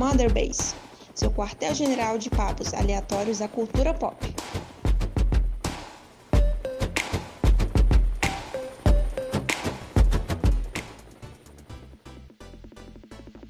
[0.00, 0.74] Mother Base,
[1.14, 4.16] seu quartel-general de papos aleatórios da cultura pop.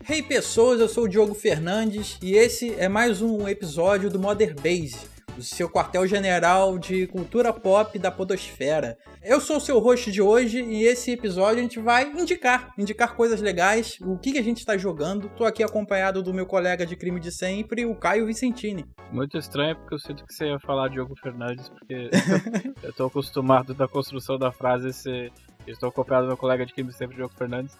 [0.08, 4.56] Hey pessoas, eu sou o Diogo Fernandes e esse é mais um episódio do Mother
[4.56, 5.06] Base,
[5.42, 8.96] seu quartel-general de cultura pop da podosfera.
[9.22, 13.14] Eu sou o seu host de hoje e esse episódio a gente vai indicar, indicar
[13.14, 15.28] coisas legais, o que, que a gente está jogando.
[15.30, 18.84] Tô aqui acompanhado do meu colega de crime de sempre, o Caio Vicentini.
[19.12, 22.10] Muito estranho porque eu sinto que você ia falar Diogo Fernandes, porque
[22.82, 25.32] eu tô acostumado da construção da frase ser...
[25.66, 27.76] Estou acompanhado do meu colega de crime de sempre, Diogo Fernandes.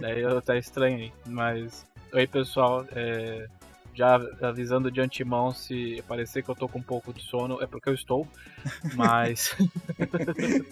[0.00, 1.86] Daí eu estranho aí, mas...
[2.12, 3.48] Oi pessoal, é
[3.94, 7.66] já avisando de antemão se parecer que eu tô com um pouco de sono, é
[7.66, 8.26] porque eu estou,
[8.94, 9.54] mas.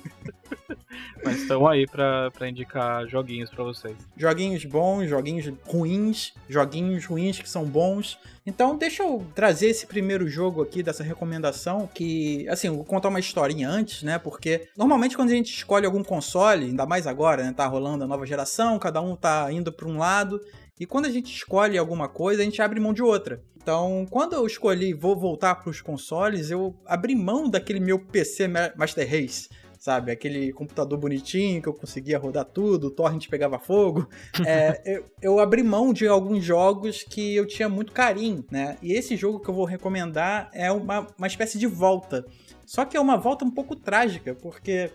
[1.24, 3.96] mas estão aí pra, pra indicar joguinhos pra vocês.
[4.16, 8.18] Joguinhos bons, joguinhos ruins, joguinhos ruins que são bons.
[8.44, 11.88] Então, deixa eu trazer esse primeiro jogo aqui dessa recomendação.
[11.92, 14.18] Que, assim, eu vou contar uma historinha antes, né?
[14.18, 17.52] Porque normalmente quando a gente escolhe algum console, ainda mais agora, né?
[17.56, 20.40] Tá rolando a nova geração, cada um tá indo pra um lado.
[20.82, 23.40] E quando a gente escolhe alguma coisa, a gente abre mão de outra.
[23.56, 28.48] Então, quando eu escolhi vou voltar para os consoles, eu abri mão daquele meu PC
[28.48, 30.10] Master Race, sabe?
[30.10, 34.08] Aquele computador bonitinho que eu conseguia rodar tudo, o torrent pegava fogo.
[34.44, 38.76] é, eu, eu, abri mão de alguns jogos que eu tinha muito carinho, né?
[38.82, 42.26] E esse jogo que eu vou recomendar é uma, uma espécie de volta.
[42.66, 44.90] Só que é uma volta um pouco trágica, porque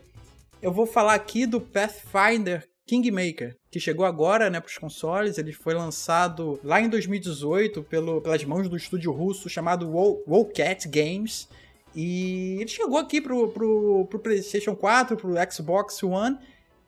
[0.62, 5.38] eu vou falar aqui do Pathfinder Kingmaker, que chegou agora né, para os consoles.
[5.38, 9.92] Ele foi lançado lá em 2018 pelo, pelas mãos do estúdio russo chamado
[10.26, 11.50] Wowcat Games.
[11.94, 16.38] E ele chegou aqui pro, pro PlayStation 4, pro Xbox One.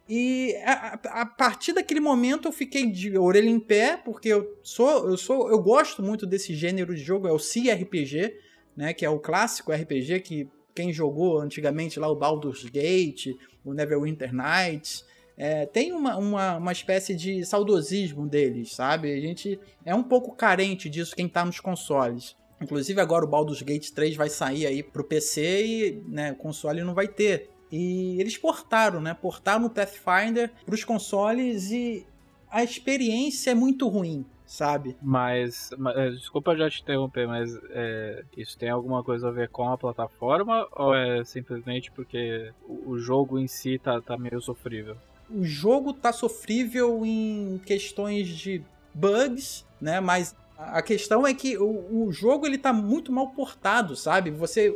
[0.08, 5.08] E a, a, partir daquele momento eu fiquei de orelha em pé, porque eu sou,
[5.08, 8.36] eu sou, eu gosto muito desse gênero de jogo, é o CRPG,
[8.76, 13.72] né, que é o clássico RPG que quem jogou antigamente lá o Baldur's Gate, o
[13.74, 15.06] Neverwinter Nights,
[15.40, 19.14] é, tem uma, uma, uma espécie de saudosismo deles, sabe?
[19.14, 22.36] A gente é um pouco carente disso quem tá nos consoles.
[22.62, 26.84] Inclusive agora o Baldur's Gate 3 vai sair aí pro PC e né, o console
[26.84, 27.50] não vai ter.
[27.72, 29.14] E eles portaram, né?
[29.14, 32.06] Portaram o Pathfinder pros consoles e
[32.52, 34.98] a experiência é muito ruim, sabe?
[35.02, 39.48] Mas, mas é, desculpa já te interromper, mas é, isso tem alguma coisa a ver
[39.48, 44.42] com a plataforma ou é simplesmente porque o, o jogo em si tá, tá meio
[44.42, 44.98] sofrível?
[45.32, 48.64] O jogo tá sofrível em questões de
[48.94, 50.00] bugs, né?
[50.00, 54.32] Mas a questão é que o, o jogo ele tá muito mal portado, sabe?
[54.32, 54.76] Você,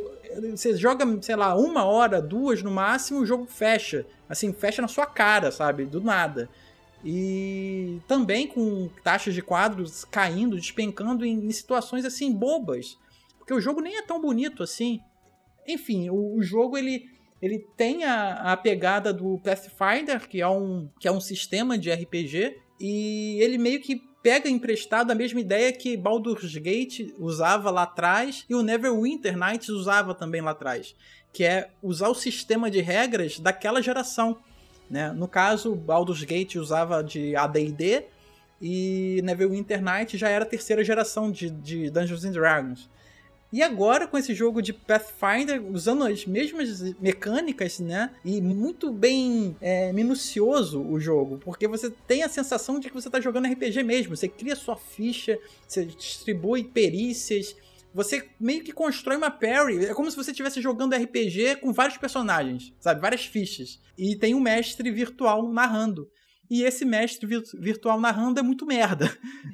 [0.50, 4.06] você joga, sei lá, uma hora, duas no máximo, o jogo fecha.
[4.28, 5.84] Assim, fecha na sua cara, sabe?
[5.84, 6.48] Do nada.
[7.04, 12.98] E também com taxas de quadros caindo, despencando em, em situações assim bobas.
[13.38, 15.00] Porque o jogo nem é tão bonito assim.
[15.68, 20.88] Enfim, o, o jogo ele ele tem a, a pegada do Pathfinder, que é, um,
[20.98, 25.70] que é um sistema de RPG, e ele meio que pega emprestado a mesma ideia
[25.70, 30.96] que Baldur's Gate usava lá atrás e o Neverwinter Nights usava também lá atrás,
[31.30, 34.38] que é usar o sistema de regras daquela geração.
[34.88, 35.12] Né?
[35.12, 38.06] No caso, Baldur's Gate usava de AD&D
[38.62, 42.88] e Neverwinter Nights já era a terceira geração de, de Dungeons and Dragons.
[43.54, 48.10] E agora, com esse jogo de Pathfinder, usando as mesmas mecânicas, né?
[48.24, 53.06] E muito bem é, minucioso o jogo, porque você tem a sensação de que você
[53.06, 54.16] está jogando RPG mesmo.
[54.16, 55.38] Você cria sua ficha,
[55.68, 57.54] você distribui perícias,
[57.94, 59.84] você meio que constrói uma parry.
[59.84, 63.00] É como se você estivesse jogando RPG com vários personagens, sabe?
[63.00, 63.78] Várias fichas.
[63.96, 66.10] E tem um mestre virtual narrando.
[66.50, 67.26] E esse mestre
[67.58, 69.10] virtual narrando é muito merda.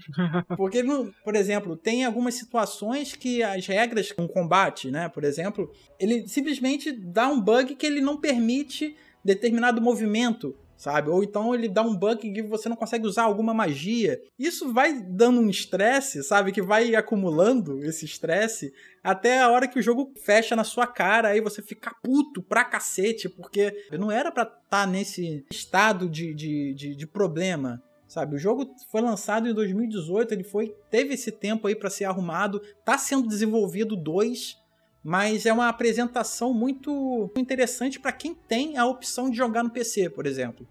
[0.57, 0.83] Porque,
[1.25, 5.09] por exemplo, tem algumas situações que as regras com combate, né?
[5.09, 11.11] Por exemplo, ele simplesmente dá um bug que ele não permite determinado movimento sabe?
[11.11, 14.19] Ou então ele dá um bug que você não consegue usar alguma magia.
[14.39, 16.53] Isso vai dando um estresse, sabe?
[16.53, 18.73] Que vai acumulando esse estresse
[19.05, 22.65] até a hora que o jogo fecha na sua cara, aí você fica puto pra
[22.65, 28.35] cacete, porque não era pra estar tá nesse estado de, de, de, de problema sabe?
[28.35, 32.61] O jogo foi lançado em 2018, ele foi teve esse tempo aí para ser arrumado,
[32.85, 34.57] tá sendo desenvolvido dois,
[35.03, 40.11] mas é uma apresentação muito interessante para quem tem a opção de jogar no PC,
[40.11, 40.67] por exemplo.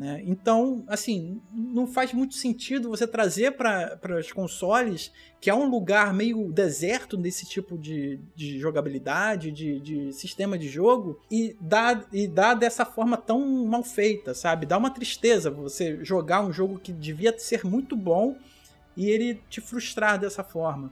[0.00, 0.22] Né?
[0.24, 6.14] Então, assim, não faz muito sentido você trazer para os consoles, que é um lugar
[6.14, 12.26] meio deserto desse tipo de, de jogabilidade, de, de sistema de jogo, e dar, e
[12.26, 14.64] dar dessa forma tão mal feita, sabe?
[14.64, 18.36] Dá uma tristeza você jogar um jogo que devia ser muito bom
[18.96, 20.90] e ele te frustrar dessa forma.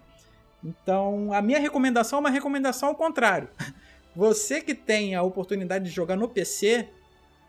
[0.63, 3.49] Então, a minha recomendação é uma recomendação ao contrário.
[4.15, 6.89] Você que tem a oportunidade de jogar no PC,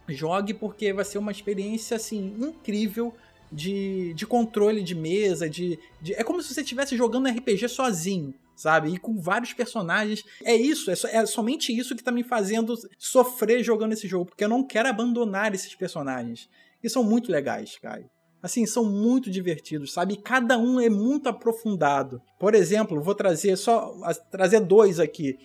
[0.08, 3.14] jogue porque vai ser uma experiência assim incrível
[3.52, 8.34] de, de controle de mesa, de, de é como se você estivesse jogando RPG sozinho,
[8.56, 8.90] sabe?
[8.90, 10.24] E com vários personagens.
[10.44, 14.26] É isso, é, so, é, somente isso que tá me fazendo sofrer jogando esse jogo,
[14.26, 16.48] porque eu não quero abandonar esses personagens.
[16.84, 18.10] E são muito legais, Caio.
[18.42, 20.14] Assim, são muito divertidos, sabe?
[20.14, 22.22] E cada um é muito aprofundado.
[22.40, 23.94] Por exemplo, vou trazer só
[24.32, 25.38] trazer dois aqui.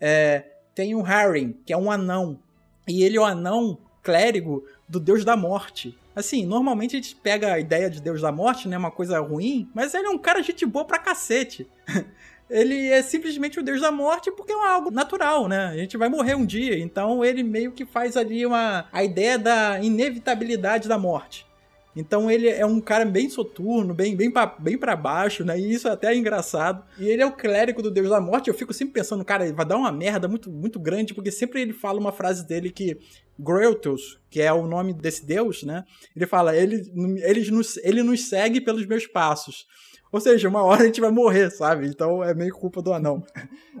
[0.00, 0.44] É,
[0.74, 2.38] tem o Harry, que é um anão.
[2.86, 5.96] E ele é o anão clérigo do deus da morte.
[6.14, 8.76] Assim, normalmente a gente pega a ideia de deus da morte, né?
[8.76, 11.66] Uma coisa ruim, mas ele é um cara gente boa pra cacete.
[12.50, 15.68] ele é simplesmente o deus da morte porque é algo natural, né?
[15.68, 19.38] A gente vai morrer um dia, então ele meio que faz ali uma a ideia
[19.38, 21.46] da inevitabilidade da morte.
[21.94, 25.58] Então ele é um cara bem soturno, bem bem pra, bem para baixo, né?
[25.58, 26.84] E isso até é engraçado.
[26.98, 28.48] E ele é o clérigo do Deus da Morte.
[28.48, 31.72] Eu fico sempre pensando, cara, vai dar uma merda muito muito grande, porque sempre ele
[31.72, 32.98] fala uma frase dele que
[33.38, 35.84] Groetus, que é o nome desse deus, né?
[36.14, 36.90] Ele fala, ele,
[37.22, 39.66] ele, nos, ele nos segue pelos meus passos.
[40.12, 41.86] Ou seja, uma hora a gente vai morrer, sabe?
[41.86, 43.24] Então é meio culpa do anão.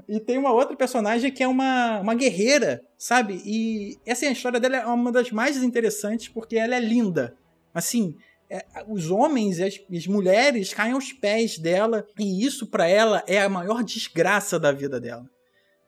[0.08, 3.42] e tem uma outra personagem que é uma, uma guerreira, sabe?
[3.44, 7.36] E essa assim, a história dela é uma das mais interessantes porque ela é linda.
[7.74, 8.16] Assim,
[8.50, 13.22] é, os homens e as, as, mulheres caem aos pés dela, e isso para ela
[13.26, 15.24] é a maior desgraça da vida dela.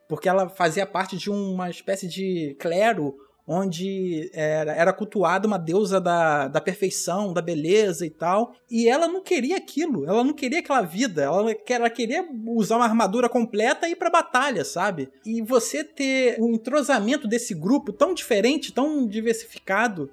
[0.09, 3.15] Porque ela fazia parte de uma espécie de clero
[3.47, 8.55] onde era, era cultuada uma deusa da, da perfeição, da beleza e tal.
[8.71, 12.87] E ela não queria aquilo, ela não queria aquela vida, ela, ela queria usar uma
[12.87, 15.11] armadura completa e ir pra batalha, sabe?
[15.25, 20.11] E você ter um entrosamento desse grupo tão diferente, tão diversificado,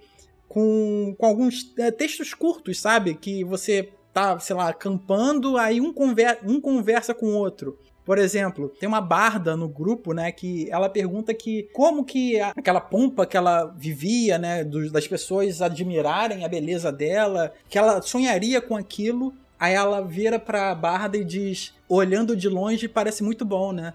[0.51, 3.13] com, com alguns é, textos curtos, sabe?
[3.13, 7.77] Que você tá, sei lá, acampando, aí um, conver um conversa com o outro.
[8.03, 12.81] Por exemplo, tem uma barda no grupo, né, que ela pergunta que como que aquela
[12.81, 18.75] pompa que ela vivia, né, das pessoas admirarem a beleza dela, que ela sonharia com
[18.75, 19.33] aquilo.
[19.57, 23.93] Aí ela vira pra barda e diz: olhando de longe parece muito bom, né?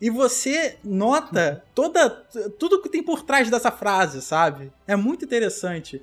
[0.00, 2.10] E você nota toda
[2.58, 4.70] tudo que tem por trás dessa frase, sabe?
[4.86, 6.02] É muito interessante.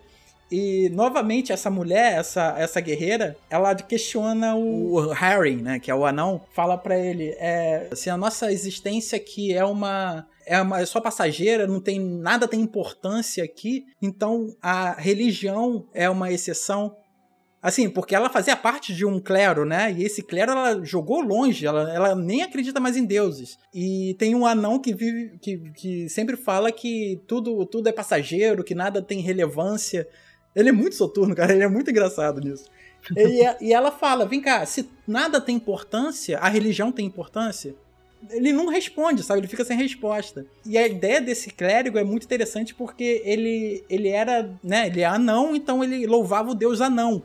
[0.51, 6.05] E novamente essa mulher, essa, essa guerreira, ela questiona o Harry, né, que é o
[6.05, 10.85] anão, fala para ele, é, assim, a nossa existência aqui é uma é, uma, é
[10.85, 13.85] só passageira, não tem nada tem importância aqui.
[14.01, 16.95] Então a religião é uma exceção.
[17.63, 19.89] Assim, porque ela fazia parte de um clero, né?
[19.97, 23.57] E esse clero ela jogou longe, ela, ela nem acredita mais em deuses.
[23.73, 28.65] E tem um anão que vive, que, que sempre fala que tudo, tudo é passageiro,
[28.65, 30.05] que nada tem relevância.
[30.53, 32.65] Ele é muito soturno, cara, ele é muito engraçado nisso.
[33.15, 37.73] e, e ela fala: vem cá, se nada tem importância, a religião tem importância?
[38.29, 39.39] Ele não responde, sabe?
[39.39, 40.45] Ele fica sem resposta.
[40.65, 44.87] E a ideia desse clérigo é muito interessante porque ele, ele era, né?
[44.87, 47.23] Ele é anão, então ele louvava o deus anão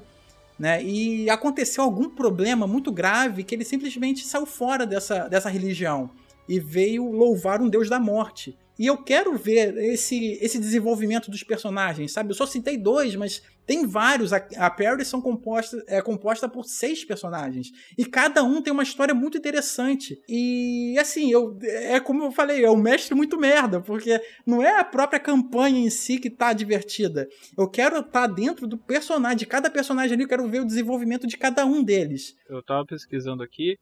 [0.59, 0.83] né?
[0.83, 6.11] E aconteceu algum problema muito grave que ele simplesmente saiu fora dessa, dessa religião
[6.49, 8.59] e veio louvar um deus da morte.
[8.79, 12.31] E eu quero ver esse, esse desenvolvimento dos personagens, sabe?
[12.31, 14.33] Eu só citei dois, mas tem vários.
[14.33, 17.71] A, a Paris são composta, é composta por seis personagens.
[17.99, 20.19] E cada um tem uma história muito interessante.
[20.29, 24.79] E assim, eu, é como eu falei, é um mestre muito merda, porque não é
[24.79, 27.29] a própria campanha em si que tá divertida.
[27.57, 30.67] Eu quero estar tá dentro do personagem, de cada personagem ali, eu quero ver o
[30.67, 32.35] desenvolvimento de cada um deles.
[32.49, 33.77] Eu tava pesquisando aqui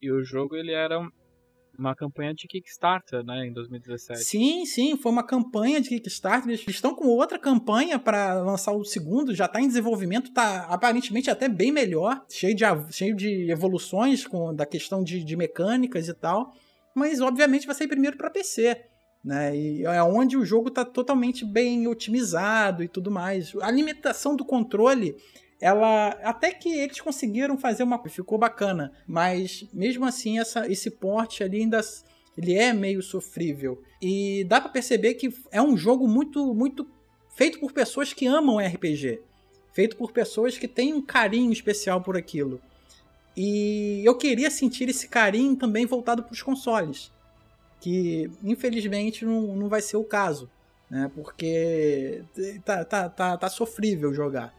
[0.00, 0.98] e o jogo ele era
[1.82, 4.22] uma campanha de Kickstarter, né, em 2017.
[4.22, 6.48] Sim, sim, foi uma campanha de Kickstarter.
[6.48, 11.30] Eles estão com outra campanha para lançar o segundo, já está em desenvolvimento, está aparentemente
[11.30, 16.14] até bem melhor, cheio de, cheio de evoluções com da questão de, de mecânicas e
[16.14, 16.52] tal.
[16.94, 18.80] Mas obviamente vai sair primeiro para PC.
[19.24, 19.56] Né?
[19.56, 23.54] E é onde o jogo está totalmente bem otimizado e tudo mais.
[23.60, 25.16] A limitação do controle
[25.62, 31.44] ela até que eles conseguiram fazer uma ficou bacana, mas mesmo assim essa, esse porte
[31.44, 31.80] ali ainda
[32.36, 36.84] ele é meio sofrível e dá para perceber que é um jogo muito muito
[37.36, 39.20] feito por pessoas que amam RPG,
[39.72, 42.60] feito por pessoas que têm um carinho especial por aquilo.
[43.36, 47.12] E eu queria sentir esse carinho também voltado para os consoles,
[47.80, 50.50] que infelizmente não, não vai ser o caso,
[50.90, 51.08] né?
[51.14, 52.24] Porque
[52.64, 54.52] tá, tá, tá, tá sofrível jogar.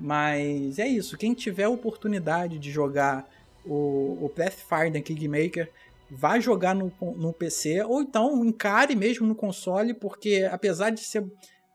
[0.00, 1.16] Mas é isso.
[1.16, 3.28] Quem tiver a oportunidade de jogar
[3.64, 5.70] o, o Pathfinder Kingmaker,
[6.10, 11.24] vai jogar no, no PC ou então encare mesmo no console, porque apesar de ser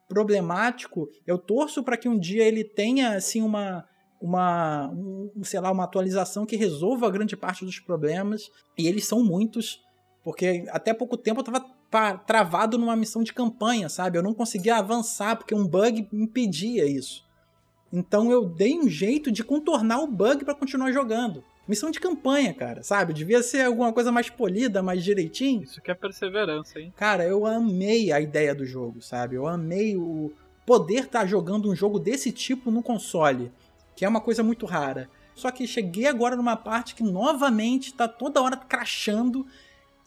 [0.07, 3.85] problemático, eu torço para que um dia ele tenha assim uma
[4.21, 8.49] uma, um, sei lá, uma atualização que resolva grande parte dos problemas.
[8.77, 9.83] E eles são muitos,
[10.23, 14.17] porque até pouco tempo eu estava travado numa missão de campanha, sabe?
[14.17, 17.24] Eu não conseguia avançar porque um bug impedia isso.
[17.95, 21.41] Então eu dei um jeito de contornar o bug para continuar jogando.
[21.65, 23.13] Missão de campanha, cara, sabe?
[23.13, 25.63] Devia ser alguma coisa mais polida, mais direitinho.
[25.63, 26.93] Isso que é perseverança, hein?
[26.97, 29.35] Cara, eu amei a ideia do jogo, sabe?
[29.35, 30.33] Eu amei o
[30.65, 33.49] poder estar tá jogando um jogo desse tipo no console,
[33.95, 35.09] que é uma coisa muito rara.
[35.33, 39.47] Só que cheguei agora numa parte que novamente tá toda hora crashando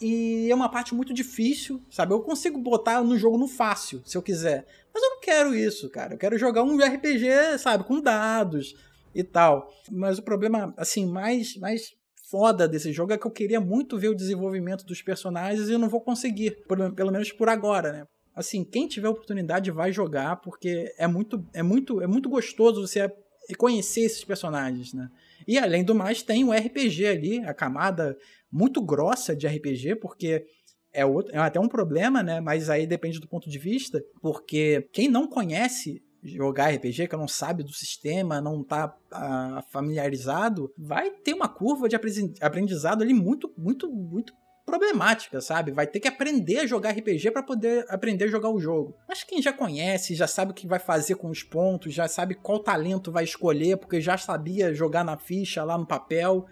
[0.00, 2.12] e é uma parte muito difícil, sabe?
[2.12, 4.66] Eu consigo botar no jogo no fácil, se eu quiser.
[4.94, 6.14] Mas eu não quero isso, cara.
[6.14, 8.74] Eu quero jogar um RPG, sabe, com dados,
[9.14, 9.72] e tal.
[9.90, 11.94] Mas o problema, assim, mais, mais
[12.30, 15.78] foda desse jogo é que eu queria muito ver o desenvolvimento dos personagens e eu
[15.78, 16.64] não vou conseguir,
[16.94, 18.06] pelo menos por agora, né?
[18.34, 23.12] Assim, quem tiver oportunidade vai jogar porque é muito é muito é muito gostoso você
[23.56, 25.10] conhecer esses personagens, né?
[25.48, 28.18] E além do mais tem o RPG ali, a camada
[28.52, 30.44] muito grossa de RPG, porque
[30.92, 32.38] é, outro, é até um problema, né?
[32.38, 37.26] Mas aí depende do ponto de vista, porque quem não conhece jogar RPG, que não
[37.26, 43.50] sabe do sistema, não tá uh, familiarizado, vai ter uma curva de aprendizado ali muito,
[43.56, 44.34] muito, muito
[44.68, 45.72] problemática, sabe?
[45.72, 48.94] Vai ter que aprender a jogar RPG para poder aprender a jogar o jogo.
[49.08, 52.34] Mas quem já conhece, já sabe o que vai fazer com os pontos, já sabe
[52.34, 56.44] qual talento vai escolher, porque já sabia jogar na ficha lá no papel,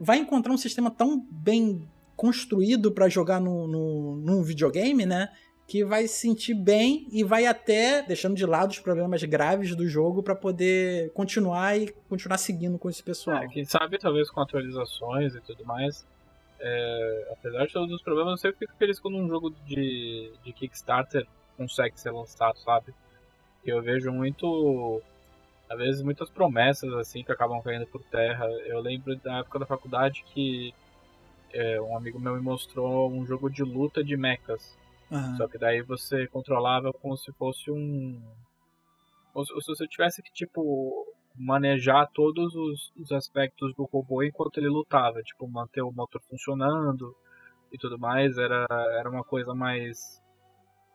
[0.00, 5.28] vai encontrar um sistema tão bem construído para jogar no, no, num videogame, né?
[5.68, 9.86] que vai se sentir bem e vai até deixando de lado os problemas graves do
[9.86, 13.36] jogo para poder continuar e continuar seguindo com esse pessoal.
[13.42, 16.06] É, quem sabe talvez com atualizações e tudo mais.
[16.60, 20.52] É, apesar de todos os problemas, eu sempre fico feliz quando um jogo de, de
[20.52, 22.92] Kickstarter consegue ser lançado, sabe?
[23.64, 25.02] Eu vejo muito,
[25.68, 28.46] às vezes, muitas promessas assim que acabam caindo por terra.
[28.66, 30.74] Eu lembro da época da faculdade que
[31.52, 34.76] é, um amigo meu me mostrou um jogo de luta de mechas
[35.10, 35.36] Uhum.
[35.36, 38.20] Só que daí você controlava como se fosse um.
[39.34, 41.06] Ou se você tivesse que, tipo,
[41.38, 45.22] manejar todos os, os aspectos do robô enquanto ele lutava.
[45.22, 47.14] Tipo, manter o motor funcionando
[47.72, 48.36] e tudo mais.
[48.38, 48.66] Era,
[48.98, 50.22] era uma coisa mais.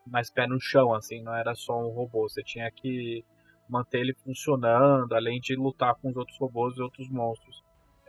[0.06, 1.22] mais pé no chão, assim.
[1.22, 2.28] Não era só um robô.
[2.28, 3.24] Você tinha que
[3.68, 7.64] manter ele funcionando, além de lutar com os outros robôs e outros monstros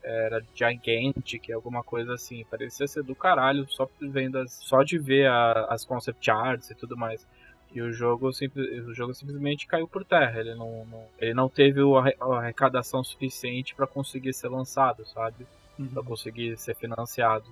[0.06, 2.46] era Gigantic, alguma coisa assim.
[2.46, 6.76] Parecia ser do caralho, só vendo as, só de ver a, as concept arts e
[6.76, 7.28] tudo mais.
[7.76, 10.40] E o jogo, o jogo simplesmente caiu por terra.
[10.40, 15.46] Ele não, não ele não teve a arrecadação suficiente para conseguir ser lançado, sabe?
[15.78, 15.90] Uhum.
[15.90, 17.46] Para conseguir ser financiado.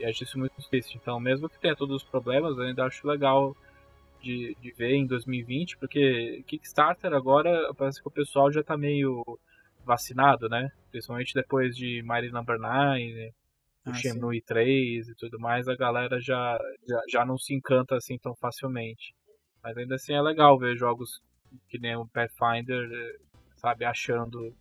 [0.00, 0.98] E acho isso muito difícil.
[1.00, 3.54] Então, mesmo que tenha todos os problemas, eu ainda acho legal
[4.22, 9.22] de, de ver em 2020, porque Kickstarter agora parece que o pessoal já tá meio
[9.84, 10.72] vacinado, né?
[10.90, 13.30] Principalmente depois de Mighty Number 9, né?
[13.86, 17.96] o ah, Shenmue 3 e tudo mais, a galera já, já, já não se encanta
[17.96, 19.14] assim tão facilmente.
[19.66, 21.20] Mas ainda assim é legal ver jogos
[21.68, 22.88] que nem o Pathfinder,
[23.56, 24.54] sabe, achando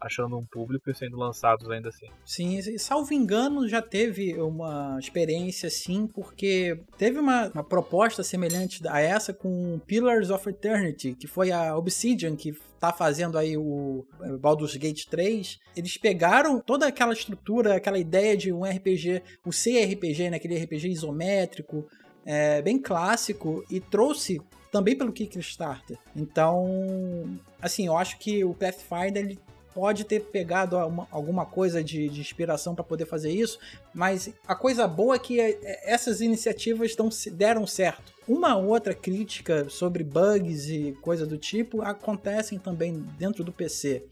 [0.00, 2.06] achando um público e sendo lançados ainda assim.
[2.24, 9.00] Sim, salvo engano, já teve uma experiência assim, porque teve uma, uma proposta semelhante a
[9.00, 14.04] essa com Pillars of Eternity, que foi a Obsidian que tá fazendo aí o
[14.40, 15.56] Baldur's Gate 3.
[15.76, 20.88] Eles pegaram toda aquela estrutura, aquela ideia de um RPG, o CRPG, né, aquele RPG
[20.88, 21.86] isométrico,
[22.24, 25.98] é, bem clássico, e trouxe também pelo Kickstarter.
[26.16, 29.38] Então, assim, eu acho que o Pathfinder ele
[29.74, 33.58] pode ter pegado uma, alguma coisa de, de inspiração para poder fazer isso,
[33.92, 38.12] mas a coisa boa é que é, é, essas iniciativas dão, deram certo.
[38.28, 44.04] Uma outra crítica sobre bugs e coisa do tipo acontecem também dentro do PC.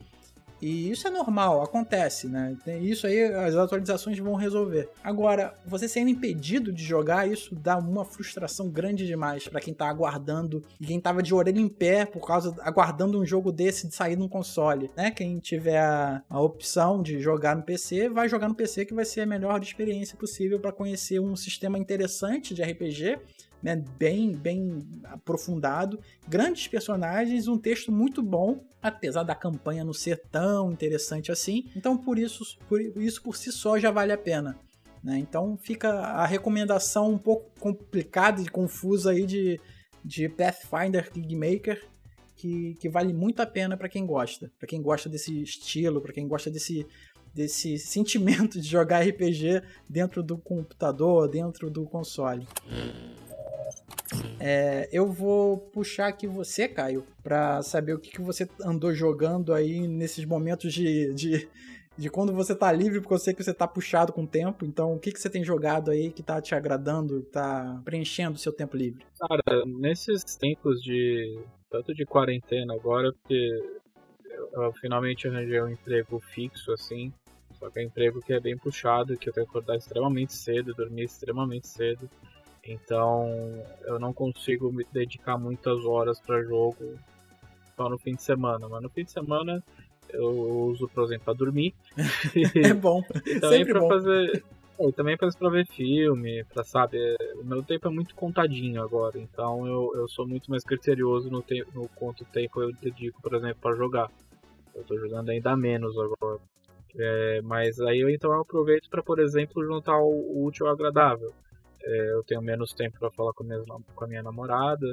[0.61, 2.57] E isso é normal, acontece, né?
[2.81, 4.89] Isso aí as atualizações vão resolver.
[5.03, 9.89] Agora, você sendo impedido de jogar, isso dá uma frustração grande demais para quem tá
[9.89, 13.95] aguardando e quem tava de orelha em pé por causa aguardando um jogo desse de
[13.95, 15.11] sair num console, né?
[15.11, 19.05] Quem tiver a, a opção de jogar no PC, vai jogar no PC que vai
[19.05, 23.19] ser a melhor experiência possível para conhecer um sistema interessante de RPG
[23.63, 30.23] né, bem, bem aprofundado, grandes personagens, um texto muito bom, apesar da campanha não ser
[30.31, 31.71] tão interessante assim.
[31.77, 34.59] Então, por isso, por isso por si só já vale a pena.
[35.03, 35.19] Né?
[35.19, 39.61] Então, fica a recomendação um pouco complicada e confusa aí de,
[40.05, 41.83] de Pathfinder Kingmaker,
[42.37, 46.13] que, que vale muito a pena para quem gosta, para quem gosta desse estilo, para
[46.13, 46.87] quem gosta desse
[47.33, 52.47] desse sentimento de jogar RPG dentro do computador, dentro do console.
[54.39, 59.53] É, eu vou puxar aqui você, Caio, para saber o que, que você andou jogando
[59.53, 61.49] aí nesses momentos de, de,
[61.97, 64.65] de, quando você tá livre, porque eu sei que você tá puxado com o tempo.
[64.65, 68.39] Então, o que, que você tem jogado aí que tá te agradando, tá preenchendo o
[68.39, 69.05] seu tempo livre?
[69.19, 71.39] Cara, nesses tempos de.
[71.71, 73.61] tanto de quarentena agora, porque
[74.25, 77.13] eu, eu finalmente arranjei um emprego fixo, assim.
[77.59, 80.33] Só que é um emprego que é bem puxado, que eu tenho que acordar extremamente
[80.33, 82.09] cedo, dormir extremamente cedo.
[82.71, 83.29] Então
[83.83, 86.95] eu não consigo me dedicar muitas horas para jogo
[87.77, 88.69] só no fim de semana.
[88.69, 89.63] Mas no fim de semana
[90.11, 91.75] eu uso, por exemplo, para dormir.
[92.65, 93.03] é bom.
[93.27, 94.45] e também para fazer.
[94.79, 96.97] É, também para ver filme, para sabe,
[97.39, 101.43] o meu tempo é muito contadinho agora, então eu, eu sou muito mais criterioso no,
[101.43, 104.11] te, no quanto tempo eu dedico, por exemplo, para jogar.
[104.75, 106.41] Eu tô jogando ainda menos agora.
[106.97, 110.73] É, mas aí eu então eu aproveito para, por exemplo, juntar o, o útil ao
[110.73, 111.31] agradável
[111.85, 113.47] é, eu tenho menos tempo para falar com,
[113.95, 114.87] com a minha namorada,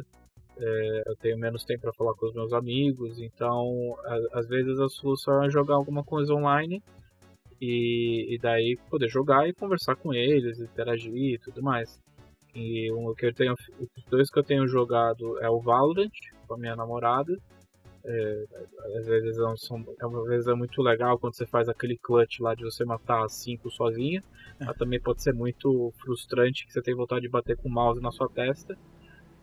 [0.59, 4.79] é, eu tenho menos tempo para falar com os meus amigos, então a, às vezes
[4.79, 6.81] a solução é jogar alguma coisa online
[7.61, 11.99] e, e, daí poder jogar e conversar com eles, interagir e tudo mais.
[12.55, 16.09] E um que eu tenho, os dois que eu tenho jogado é o Valorant
[16.47, 17.37] com a minha namorada
[18.07, 18.45] é,
[18.97, 22.55] às vezes é, são, às vezes é muito legal quando você faz aquele clutch lá
[22.55, 24.23] de você matar cinco sozinha,
[24.59, 24.65] é.
[24.65, 28.01] mas também pode ser muito frustrante que você tem vontade de bater com o mouse
[28.01, 28.77] na sua testa.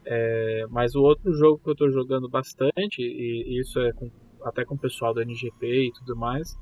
[0.06, 4.11] É, mas o outro jogo que eu estou jogando bastante, e, e isso é com,
[4.42, 6.56] até com o pessoal do NGP e tudo mais,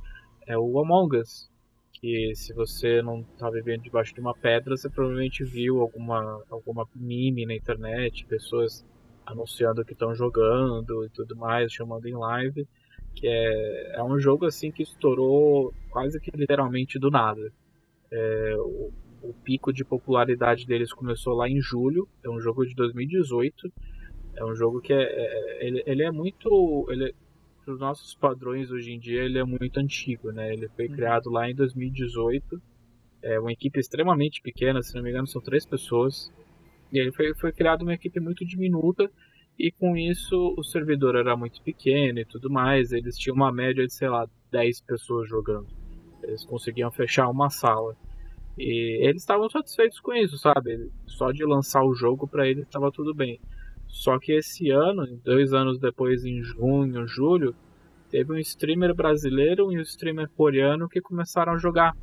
[0.46, 1.50] é o Among Us.
[1.92, 6.84] Que se você não está vivendo debaixo de uma pedra, você provavelmente viu alguma, alguma
[6.96, 8.84] meme na internet, pessoas
[9.32, 12.66] anunciando que estão jogando e tudo mais, chamando em live,
[13.14, 17.52] que é, é um jogo assim que estourou quase que literalmente do nada.
[18.10, 22.74] É, o, o, pico de popularidade deles começou lá em julho, é um jogo de
[22.74, 23.72] 2018,
[24.36, 27.14] é um jogo que é, é ele, ele, é muito, ele,
[27.64, 30.52] para os nossos padrões hoje em dia, ele é muito antigo, né?
[30.52, 30.94] Ele foi uhum.
[30.94, 32.60] criado lá em 2018,
[33.22, 36.30] é uma equipe extremamente pequena, se não me engano são três pessoas,
[36.92, 39.10] e foi, foi criada uma equipe muito diminuta
[39.58, 42.92] e com isso o servidor era muito pequeno e tudo mais.
[42.92, 45.68] Eles tinham uma média de, sei lá, 10 pessoas jogando.
[46.22, 47.96] Eles conseguiam fechar uma sala.
[48.58, 50.90] E eles estavam satisfeitos com isso, sabe?
[51.06, 53.40] Só de lançar o jogo para eles estava tudo bem.
[53.88, 57.54] Só que esse ano, dois anos depois, em junho, julho,
[58.10, 61.94] teve um streamer brasileiro e um streamer coreano que começaram a jogar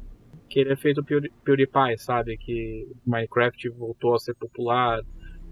[0.50, 2.38] que ele é feito PewDiePie, sabe?
[2.38, 5.00] Que Minecraft voltou a ser popular.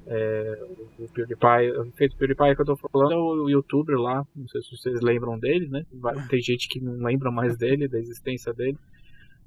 [0.07, 0.63] É,
[0.99, 4.75] o PewDiePie, feito PewDiePie que eu tô falando é o youtuber lá, não sei se
[4.75, 5.83] vocês lembram dele, né?
[6.29, 8.77] Tem gente que não lembra mais dele, da existência dele,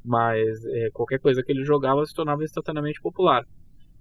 [0.05, 3.45] mas é, qualquer coisa que ele jogava se tornava instantaneamente popular.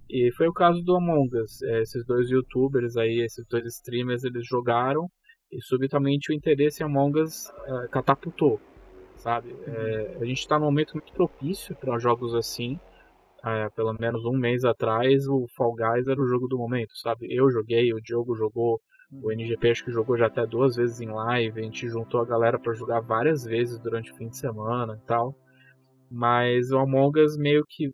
[0.08, 1.62] E foi o caso do Among Us.
[1.62, 5.08] É, esses dois youtubers aí, esses dois streamers, eles jogaram
[5.50, 8.60] e subitamente o interesse em Among Us é, catapultou
[9.20, 9.54] sabe?
[9.66, 12.78] É, a gente está num momento muito propício para jogos assim.
[13.44, 17.26] É, pelo menos um mês atrás, o Fall Guys era o jogo do momento, sabe?
[17.30, 18.78] Eu joguei, o Diogo jogou,
[19.10, 19.32] o uhum.
[19.32, 21.58] NGP acho que jogou já até duas vezes em live.
[21.58, 25.06] A gente juntou a galera para jogar várias vezes durante o fim de semana e
[25.06, 25.34] tal.
[26.10, 27.90] Mas o Among Us meio que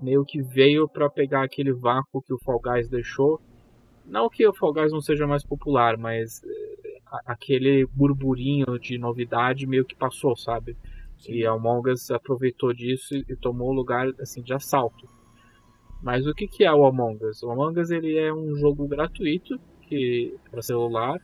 [0.00, 3.40] meio que veio para pegar aquele vácuo que o Fall Guys deixou.
[4.06, 6.40] Não que o Fall Guys não seja mais popular, mas
[7.26, 10.76] aquele burburinho de novidade meio que passou, sabe?
[11.18, 11.32] Sim.
[11.32, 15.08] E a Among Us aproveitou disso e, tomou o lugar assim de assalto.
[16.02, 17.42] Mas o que, que é o Among Us?
[17.42, 21.18] O Among Us ele é um jogo gratuito que para celular,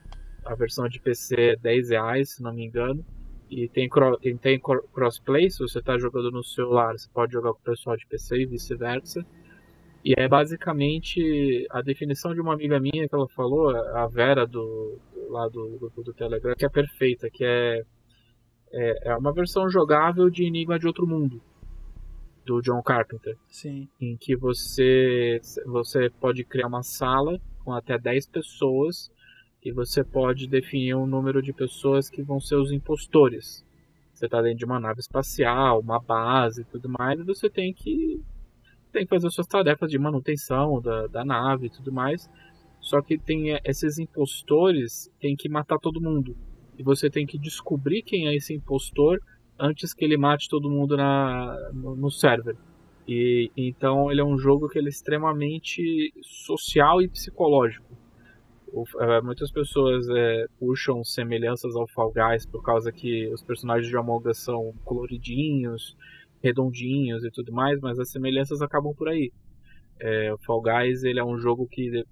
[0.45, 3.05] a versão de PC é 10 reais, se não me engano.
[3.51, 3.89] E tem,
[4.21, 4.61] tem, tem
[4.93, 8.39] crossplay, se você está jogando no celular, você pode jogar com o pessoal de PC
[8.39, 9.25] e vice-versa.
[10.05, 14.99] E é basicamente a definição de uma amiga minha que ela falou, a Vera do
[15.31, 17.83] lá do grupo do Telegram, que é perfeita, que é,
[18.71, 21.43] é, é uma versão jogável de Enigma de Outro Mundo
[22.45, 23.37] do John Carpenter.
[23.49, 23.89] Sim.
[23.99, 29.11] Em que você você pode criar uma sala com até 10 pessoas
[29.65, 33.65] e você pode definir um número de pessoas que vão ser os impostores.
[34.13, 37.73] Você está dentro de uma nave espacial, uma base e tudo mais, e você tem
[37.73, 38.23] que
[38.95, 42.31] tem que fazer suas tarefas de manutenção da, da nave e tudo mais.
[42.81, 46.37] Só que tem eh, esses impostores, tem que matar todo mundo.
[46.79, 49.21] E você tem que descobrir quem é esse impostor
[49.59, 52.57] antes que ele mate todo mundo na, no, no server.
[53.07, 57.95] E então ele é um jogo que ele é extremamente social e psicológico.
[58.73, 63.89] O, é, muitas pessoas é, puxam semelhanças ao Fall Guys por causa que os personagens
[63.89, 65.97] de Among Us são coloridinhos
[66.45, 69.33] redondinhos e tudo mais, mas as semelhanças acabam por aí.
[69.99, 72.05] É, o Fall Guys ele é um jogo que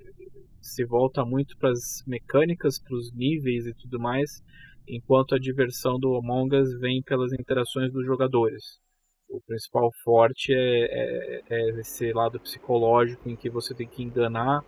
[0.61, 4.43] se volta muito para as mecânicas, para os níveis e tudo mais,
[4.89, 8.81] enquanto a diversão do Among Us vem pelas interações dos jogadores.
[9.29, 14.63] O principal forte é, é, é esse lado psicológico em que você tem que enganar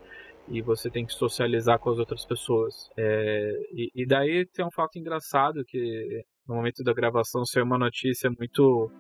[0.49, 2.75] e você tem que socializar com as outras pessoas.
[2.97, 7.79] É, e, e, daí tem um fato engraçado que no momento da gravação saiu uma
[7.79, 8.91] notícia muito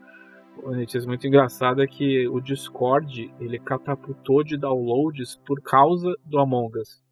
[0.62, 6.78] uma notícia muito engraçada que o Discord ele catapultou de downloads por causa do Among
[6.78, 7.02] Us.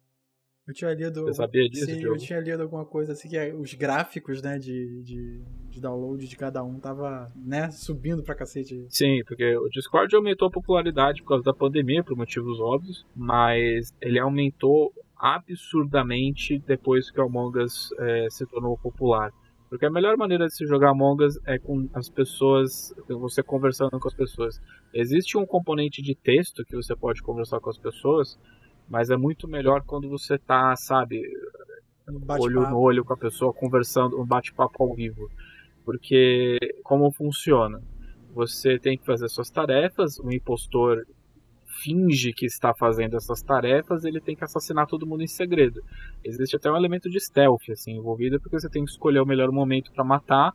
[0.65, 1.23] Eu tinha lido.
[1.23, 1.85] Você sabia disso?
[1.85, 5.81] Sim, eu tinha lido alguma coisa assim que é, os gráficos, né, de, de, de,
[5.81, 8.85] download de cada um tava, né, subindo pra cacete.
[8.87, 13.93] Sim, porque o Discord aumentou a popularidade por causa da pandemia, por motivos óbvios, mas
[14.01, 19.31] ele aumentou absurdamente depois que o Among Us é, se tornou popular.
[19.73, 23.99] Porque a melhor maneira de se jogar Among Us é com as pessoas, você conversando
[23.99, 24.61] com as pessoas.
[24.93, 28.39] Existe um componente de texto que você pode conversar com as pessoas,
[28.87, 31.23] mas é muito melhor quando você tá, sabe,
[32.39, 35.27] olho no olho com a pessoa, conversando, um bate-papo ao vivo.
[35.83, 37.81] Porque como funciona?
[38.35, 41.03] Você tem que fazer suas tarefas, o impostor
[41.81, 45.81] finge que está fazendo essas tarefas, ele tem que assassinar todo mundo em segredo.
[46.23, 49.51] Existe até um elemento de stealth assim envolvido, porque você tem que escolher o melhor
[49.51, 50.51] momento para matar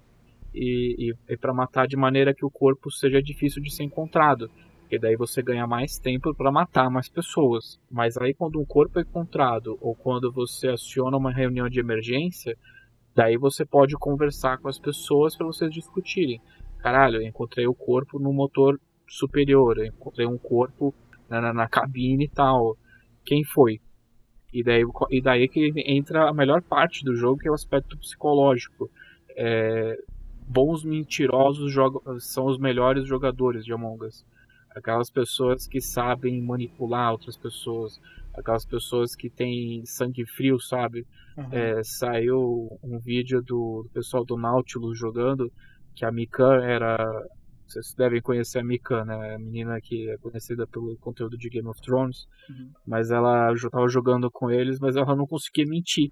[0.54, 4.50] e, e, e para matar de maneira que o corpo seja difícil de ser encontrado.
[4.80, 7.78] Porque daí você ganha mais tempo para matar mais pessoas.
[7.90, 12.56] Mas aí quando um corpo é encontrado ou quando você aciona uma reunião de emergência,
[13.14, 16.40] daí você pode conversar com as pessoas para vocês discutirem.
[16.78, 20.94] Caralho, eu encontrei o corpo no motor superior, eu encontrei um corpo
[21.28, 22.76] na, na, na cabine e tal.
[23.24, 23.80] Quem foi?
[24.52, 27.96] E daí, e daí que entra a melhor parte do jogo, que é o aspecto
[27.98, 28.90] psicológico.
[29.36, 29.96] É,
[30.46, 34.24] bons mentirosos jogam, são os melhores jogadores de Among Us
[34.78, 38.00] aquelas pessoas que sabem manipular outras pessoas,
[38.34, 41.06] aquelas pessoas que têm sangue frio, sabe?
[41.36, 41.48] Uhum.
[41.52, 45.52] É, saiu um vídeo do, do, pessoal do Nautilus jogando,
[45.94, 46.96] que a Mikan era.
[47.68, 49.34] Vocês devem conhecer a Mikan, né?
[49.34, 52.26] A menina que é conhecida pelo conteúdo de Game of Thrones.
[52.48, 52.70] Uhum.
[52.86, 56.10] Mas ela estava jogando com eles, mas ela não conseguia mentir.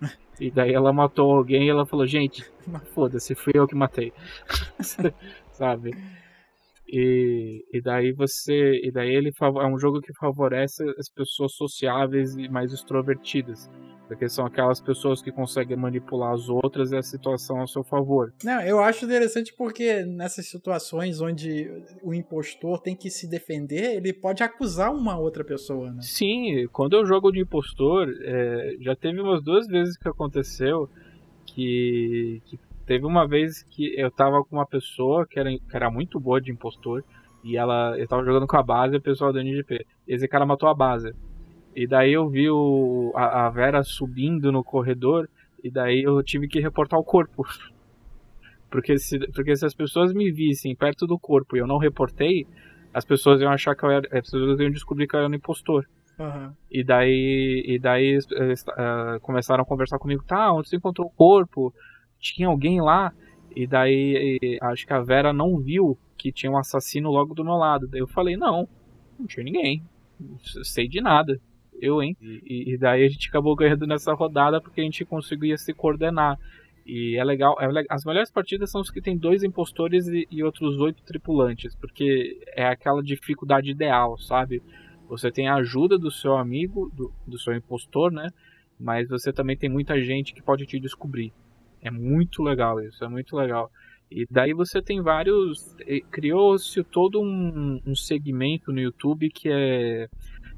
[0.40, 2.48] e daí ela matou alguém e ela falou: Gente,
[2.94, 4.12] foda-se, fui eu que matei.
[5.50, 5.90] sabe?
[6.88, 8.80] E, e daí você.
[8.82, 13.68] E daí ele é um jogo que favorece as pessoas sociáveis e mais extrovertidas.
[14.06, 18.32] Porque são aquelas pessoas que conseguem manipular as outras e a situação a seu favor.
[18.44, 21.68] Não, eu acho interessante porque nessas situações onde
[22.04, 25.98] o impostor tem que se defender, ele pode acusar uma outra pessoa, né?
[26.02, 30.88] Sim, quando eu jogo de impostor, é, já teve umas duas vezes que aconteceu
[31.44, 35.90] que, que Teve uma vez que eu tava com uma pessoa que era, que era
[35.90, 37.02] muito boa de impostor.
[37.42, 39.84] E ela eu tava jogando com a base e o pessoal do NGP.
[40.06, 41.12] E esse cara matou a base.
[41.74, 45.28] E daí eu vi o, a, a Vera subindo no corredor.
[45.62, 47.44] E daí eu tive que reportar o corpo.
[48.70, 52.44] Porque se, porque se as pessoas me vissem perto do corpo e eu não reportei,
[52.92, 54.06] as pessoas iam achar que eu era.
[54.06, 55.86] As pessoas iam descobrir que eu era um impostor.
[56.18, 56.52] Uhum.
[56.70, 61.72] E daí, e daí uh, começaram a conversar comigo, tá, onde você encontrou o corpo?
[62.34, 63.12] Tinha alguém lá,
[63.54, 67.44] e daí e, acho que a Vera não viu que tinha um assassino logo do
[67.44, 67.86] meu lado.
[67.86, 68.68] Daí eu falei, não,
[69.18, 69.82] não tinha ninguém.
[70.18, 71.40] Não sei de nada.
[71.80, 72.16] Eu, hein?
[72.20, 76.38] E, e, daí a gente acabou ganhando nessa rodada porque a gente conseguia se coordenar.
[76.86, 80.42] E é legal, é As melhores partidas são os que tem dois impostores e, e
[80.42, 84.62] outros oito tripulantes, porque é aquela dificuldade ideal, sabe?
[85.08, 88.30] Você tem a ajuda do seu amigo, do, do seu impostor, né?
[88.78, 91.32] Mas você também tem muita gente que pode te descobrir.
[91.86, 93.70] É muito legal isso, é muito legal.
[94.10, 95.74] E daí você tem vários.
[96.10, 100.08] Criou-se todo um, um segmento no YouTube que é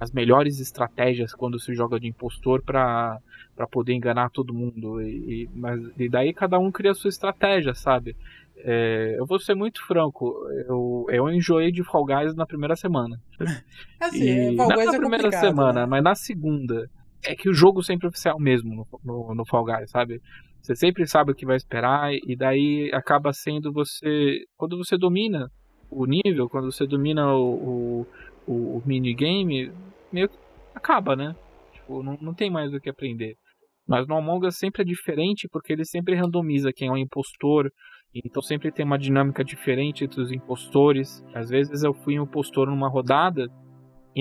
[0.00, 3.20] as melhores estratégias quando se joga de impostor para
[3.70, 5.00] poder enganar todo mundo.
[5.02, 8.16] E, e, mas, e daí cada um cria a sua estratégia, sabe?
[8.58, 10.34] É, eu vou ser muito franco,
[10.66, 13.20] eu, eu enjoei de Fall Guys na primeira semana.
[14.00, 15.86] Assim, e, Fall Guys não na é primeira semana, né?
[15.86, 16.88] mas na segunda.
[17.24, 20.22] É que o jogo sempre é oficial mesmo no, no, no Fall Guys, sabe?
[20.62, 24.44] Você sempre sabe o que vai esperar e daí acaba sendo você.
[24.57, 25.51] Quando você domina
[25.90, 28.07] o nível, quando você domina o,
[28.47, 29.73] o, o minigame,
[30.12, 30.37] meio que
[30.75, 31.35] acaba, né?
[31.73, 33.37] Tipo, não, não tem mais o que aprender.
[33.87, 37.71] Mas no Among Us sempre é diferente porque ele sempre randomiza quem é um impostor.
[38.14, 41.25] Então sempre tem uma dinâmica diferente entre os impostores.
[41.35, 43.49] Às vezes eu fui um impostor numa rodada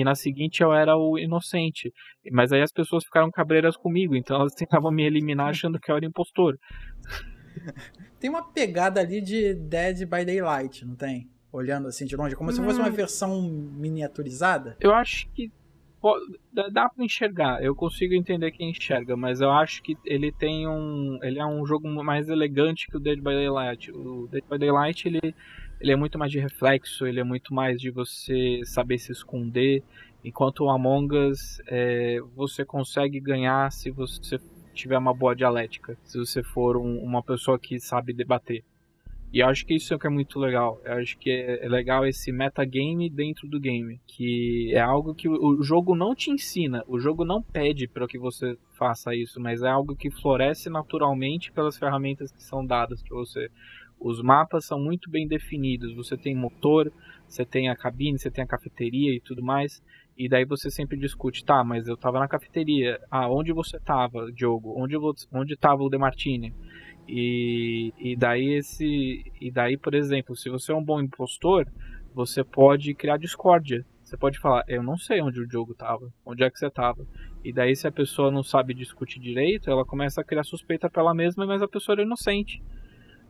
[0.00, 1.92] e na seguinte eu era o inocente.
[2.30, 5.96] Mas aí as pessoas ficaram cabreiras comigo, então elas tentavam me eliminar achando que eu
[5.96, 6.58] era impostor.
[8.20, 11.30] Tem uma pegada ali de Dead by Daylight, não tem?
[11.52, 14.76] olhando assim de longe, como se fosse uma versão miniaturizada?
[14.80, 15.50] Eu acho que
[16.72, 17.62] dá para enxergar.
[17.62, 21.66] Eu consigo entender quem enxerga, mas eu acho que ele tem um, ele é um
[21.66, 23.90] jogo mais elegante que o Dead by Daylight.
[23.90, 25.34] O Dead by Daylight ele
[25.80, 29.82] ele é muito mais de reflexo, ele é muito mais de você saber se esconder,
[30.24, 34.38] enquanto o Among Us é, você consegue ganhar se você
[34.74, 38.64] tiver uma boa dialética, se você for um, uma pessoa que sabe debater.
[39.30, 40.80] E acho que isso é o que é muito legal.
[40.84, 45.28] Eu acho que é, é legal esse metagame dentro do game, que é algo que
[45.28, 49.62] o jogo não te ensina, o jogo não pede para que você faça isso, mas
[49.62, 53.50] é algo que floresce naturalmente pelas ferramentas que são dadas para você.
[54.00, 55.94] Os mapas são muito bem definidos.
[55.94, 56.92] Você tem motor,
[57.28, 59.82] você tem a cabine, você tem a cafeteria e tudo mais.
[60.16, 62.98] E daí você sempre discute, tá, mas eu tava na cafeteria.
[63.10, 64.74] Ah, onde você tava, Diogo?
[64.76, 64.96] Onde,
[65.32, 66.52] onde tava o Demartini?
[67.08, 69.24] E, e daí esse.
[69.40, 71.66] E daí, por exemplo, se você é um bom impostor,
[72.14, 73.84] você pode criar discórdia.
[74.02, 77.06] Você pode falar, eu não sei onde o Diogo tava, onde é que você tava.
[77.44, 81.02] E daí, se a pessoa não sabe discutir direito, ela começa a criar suspeita pra
[81.02, 82.62] ela mesma, mas a pessoa é inocente.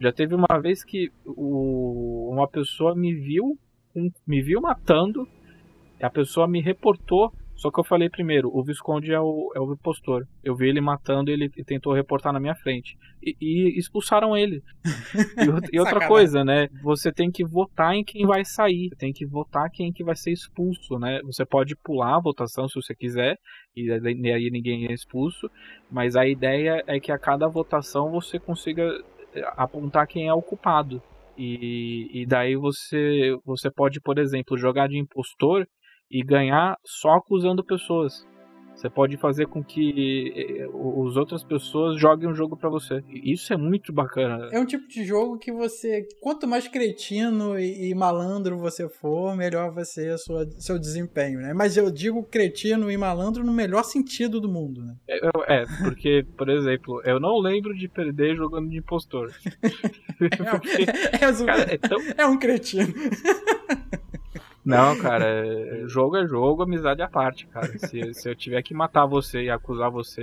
[0.00, 3.58] Já teve uma vez que o, uma pessoa me viu,
[4.26, 5.26] me viu matando,
[6.00, 9.72] a pessoa me reportou, só que eu falei primeiro, o Visconde é o, é o
[9.72, 10.24] impostor.
[10.44, 12.96] Eu vi ele matando, ele tentou reportar na minha frente.
[13.20, 14.62] E, e expulsaram ele.
[14.84, 14.86] E,
[15.74, 16.68] e outra coisa, né?
[16.84, 18.90] Você tem que votar em quem vai sair.
[18.96, 21.20] Tem que votar quem que vai ser expulso, né?
[21.24, 23.36] Você pode pular a votação se você quiser,
[23.74, 25.50] e aí ninguém é expulso.
[25.90, 28.88] Mas a ideia é que a cada votação você consiga
[29.56, 31.02] apontar quem é o culpado.
[31.36, 35.66] E, e daí você, você pode, por exemplo, jogar de impostor
[36.10, 38.26] e ganhar só acusando pessoas.
[38.78, 43.02] Você pode fazer com que eh, as outras pessoas joguem um jogo para você.
[43.10, 44.48] Isso é muito bacana.
[44.52, 49.72] É um tipo de jogo que você, quanto mais cretino e, malandro você for, melhor
[49.72, 51.52] vai ser sua, seu desempenho, né?
[51.52, 54.94] Mas eu digo cretino e malandro no melhor sentido do mundo, né?
[55.08, 59.32] É, é porque, por exemplo, eu não lembro de perder jogando de impostor.
[60.18, 62.94] porque, é, é, cara, é, é um cretino.
[64.68, 67.66] Não, cara, é, jogo é jogo, amizade à parte, cara.
[67.78, 70.22] Se, se eu tiver que matar você e acusar você,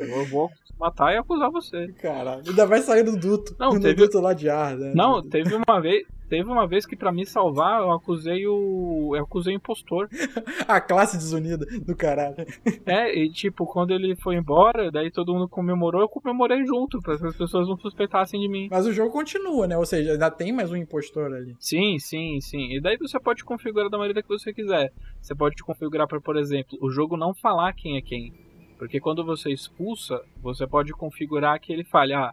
[0.00, 1.88] eu vou matar e acusar você.
[2.02, 3.54] Cara, ainda vai sair do duto.
[3.58, 3.94] Não, teve...
[3.94, 4.92] duto lá de ar, né?
[4.94, 6.04] Não, teve uma vez.
[6.34, 9.14] Teve uma vez que para me salvar, eu acusei o.
[9.14, 10.08] Eu acusei o impostor.
[10.66, 12.34] a classe desunida do caralho.
[12.86, 17.16] É, e tipo, quando ele foi embora, daí todo mundo comemorou, eu comemorei junto, para
[17.16, 18.68] que as pessoas não suspeitassem de mim.
[18.70, 19.76] Mas o jogo continua, né?
[19.78, 21.54] Ou seja, ainda tem mais um impostor ali.
[21.58, 22.74] Sim, sim, sim.
[22.74, 24.92] E daí você pode configurar da maneira que você quiser.
[25.20, 28.32] Você pode configurar para, por exemplo, o jogo não falar quem é quem.
[28.76, 32.32] Porque quando você expulsa, você pode configurar que ele fale, ah,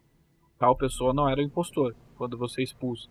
[0.57, 3.07] tal pessoa não era o impostor, quando você expulsa.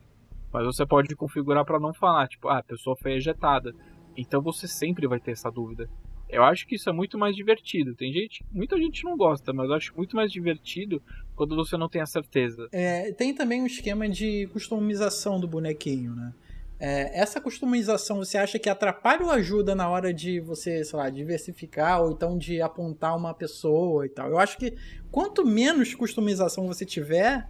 [0.53, 3.75] Mas você pode configurar para não falar, tipo, ah, a pessoa foi ejetada.
[4.17, 5.89] Então você sempre vai ter essa dúvida.
[6.29, 7.95] Eu acho que isso é muito mais divertido.
[7.95, 11.03] Tem gente, muita gente não gosta, mas eu acho muito mais divertido
[11.35, 12.69] quando você não tem a certeza.
[12.71, 16.33] É, tem também um esquema de customização do bonequinho, né?
[16.79, 21.11] É, essa customização você acha que atrapalha ou ajuda na hora de você, sei lá,
[21.11, 24.31] diversificar ou então de apontar uma pessoa e tal?
[24.31, 24.75] Eu acho que
[25.11, 27.47] quanto menos customização você tiver,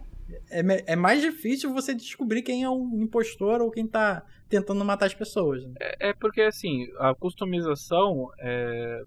[0.49, 5.05] é, é mais difícil você descobrir quem é o impostor ou quem tá tentando matar
[5.05, 5.63] as pessoas.
[5.63, 5.73] Né?
[5.79, 9.03] É, é, porque, assim, a customização, é,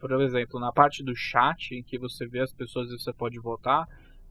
[0.00, 3.38] por exemplo, na parte do chat, em que você vê as pessoas e você pode
[3.38, 3.86] votar,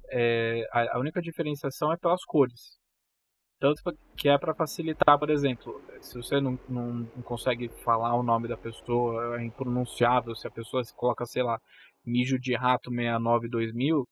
[0.10, 2.78] é, a, a única diferenciação é pelas cores.
[3.60, 3.82] Tanto
[4.16, 8.48] que é para facilitar, por exemplo, se você não, não, não, consegue falar o nome
[8.48, 11.60] da pessoa, é impronunciável, se a pessoa se coloca, sei lá,
[12.06, 14.08] mijo de rato 69 2000,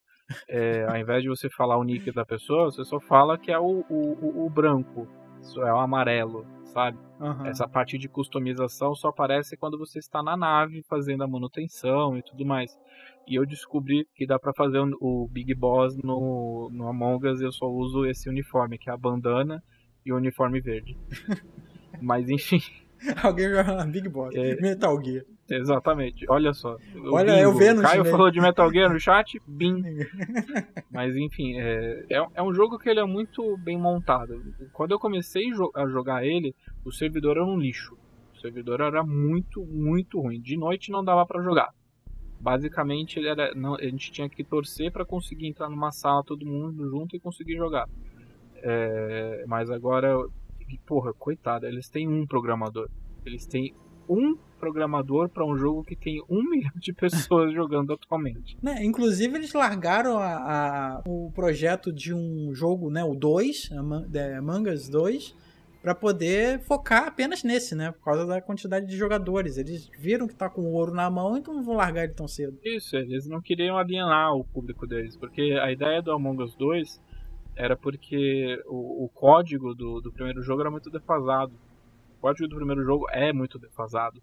[0.50, 3.60] é, ao invés de você falar o nick da pessoa, você só fala que é
[3.60, 5.08] o, o, o branco,
[5.58, 6.98] é o amarelo, sabe?
[7.20, 7.46] Uhum.
[7.46, 12.24] Essa parte de customização só aparece quando você está na nave fazendo a manutenção e
[12.24, 12.72] tudo mais.
[13.28, 17.52] E eu descobri que dá para fazer o Big Boss no, no Among Us, eu
[17.52, 19.64] só uso esse uniforme, que é a bandana
[20.06, 20.98] e o uniforme verde.
[22.02, 22.60] Mas enfim.
[23.24, 24.56] Alguém joga Big Boss, é...
[24.62, 25.26] Metal Gear.
[25.50, 26.76] Exatamente, olha só.
[27.12, 27.44] Olha, bingo.
[27.44, 27.82] eu vendo.
[27.82, 29.84] Caio falou de Metal Gear no chat, bim.
[30.92, 34.42] Mas enfim, é, é, é, um jogo que ele é muito bem montado.
[34.74, 37.96] Quando eu comecei a jogar ele, o servidor era um lixo.
[38.34, 40.42] O servidor era muito, muito ruim.
[40.42, 41.70] De noite não dava para jogar.
[42.40, 46.46] Basicamente, ele era, não, a gente tinha que torcer para conseguir entrar numa sala todo
[46.46, 47.88] mundo junto e conseguir jogar.
[48.58, 50.16] É, mas agora,
[50.88, 52.90] porra, coitado, eles têm um programador.
[53.24, 53.74] Eles têm
[54.10, 58.58] um programador para um jogo que tem um milhão de pessoas jogando atualmente.
[58.62, 63.70] Né, inclusive, eles largaram a, a, o projeto de um jogo, né, o 2,
[64.40, 65.36] Among Us 2,
[65.84, 67.92] para poder focar apenas nesse, né?
[67.92, 69.56] Por causa da quantidade de jogadores.
[69.56, 72.28] Eles viram que tá com o ouro na mão, então não vão largar ele tão
[72.28, 72.58] cedo.
[72.64, 77.00] Isso, eles não queriam alienar o público deles, porque a ideia do Among Us 2
[77.56, 81.54] era porque o, o código do, do primeiro jogo era muito defasado.
[82.18, 84.20] O código do primeiro jogo é muito defasado.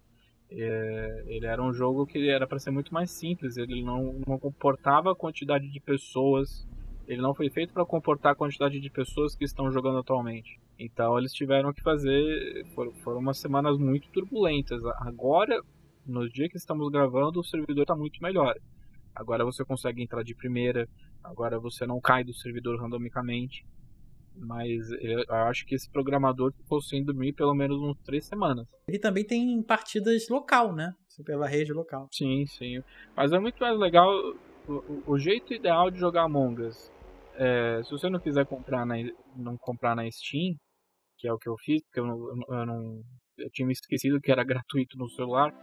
[0.55, 4.37] É, ele era um jogo que era para ser muito mais simples, ele não, não
[4.37, 6.67] comportava a quantidade de pessoas,
[7.07, 10.59] ele não foi feito para comportar a quantidade de pessoas que estão jogando atualmente.
[10.77, 14.81] Então eles tiveram que fazer, foram, foram umas semanas muito turbulentas.
[14.97, 15.59] Agora,
[16.05, 18.55] no dia que estamos gravando, o servidor está muito melhor.
[19.15, 20.87] Agora você consegue entrar de primeira,
[21.23, 23.65] agora você não cai do servidor randomicamente.
[24.35, 28.67] Mas eu acho que esse programador ficou sem dormir pelo menos uns três semanas.
[28.87, 30.93] Ele também tem partidas local, né?
[31.25, 32.07] Pela rede local.
[32.11, 32.81] Sim, sim.
[33.15, 34.09] Mas é muito mais legal.
[34.67, 36.91] O, o jeito ideal de jogar Among Us.
[37.35, 38.95] É, se você não quiser comprar na,
[39.35, 40.55] não comprar na Steam,
[41.17, 43.01] que é o que eu fiz, porque eu, eu, eu não.
[43.37, 45.53] Eu tinha me esquecido que era gratuito no celular.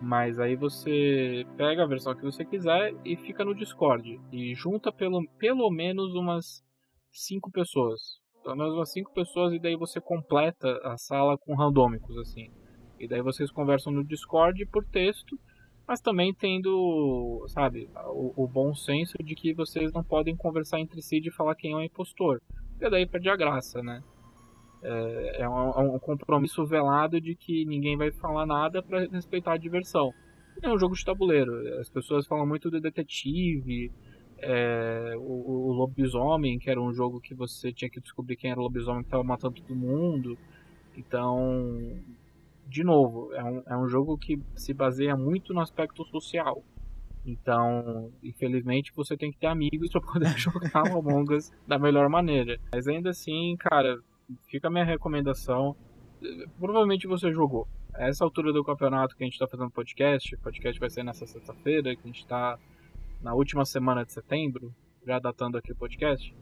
[0.00, 4.18] Mas aí você pega a versão que você quiser e fica no Discord.
[4.32, 6.64] E junta pelo, pelo menos umas
[7.12, 12.16] cinco pessoas pelo menos umas cinco pessoas, e daí você completa a sala com randômicos,
[12.18, 12.50] assim.
[12.98, 15.38] E daí vocês conversam no Discord por texto,
[15.86, 21.02] mas também tendo, sabe, o, o bom senso de que vocês não podem conversar entre
[21.02, 22.40] si de falar quem é o impostor.
[22.80, 24.02] E daí perde a graça, né?
[24.82, 29.52] É, é, um, é um, compromisso velado de que ninguém vai falar nada para respeitar
[29.52, 30.10] a diversão.
[30.62, 31.52] É um jogo de tabuleiro.
[31.78, 33.92] As pessoas falam muito do detetive,
[34.42, 38.58] é, o, o, Lobisomem, que era um jogo que você tinha que descobrir quem era
[38.58, 40.36] o lobisomem que estava matando todo mundo.
[40.96, 41.98] Então,
[42.66, 46.64] de novo, é um, é um jogo que se baseia muito no aspecto social.
[47.24, 52.08] Então, infelizmente, você tem que ter amigos para poder jogar o Among Us da melhor
[52.08, 52.58] maneira.
[52.72, 53.98] Mas ainda assim, cara,
[54.48, 55.76] fica a minha recomendação.
[56.58, 57.68] Provavelmente você jogou.
[57.94, 61.26] Essa altura do campeonato que a gente está fazendo podcast, o podcast vai ser nessa
[61.26, 62.58] sexta-feira, que a gente está
[63.22, 64.74] na última semana de setembro,
[65.06, 66.34] já datando aqui o podcast,